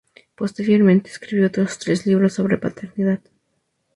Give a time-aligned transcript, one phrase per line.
[0.33, 3.19] Posteriormente escribió otros tres libros sobre paternidad.